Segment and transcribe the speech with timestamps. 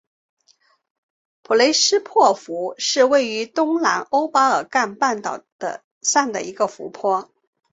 [1.43, 5.43] 普雷斯帕湖是位于东南欧巴尔干半岛
[6.01, 7.29] 上的一个湖泊。